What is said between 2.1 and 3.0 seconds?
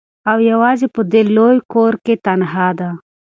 تنهاده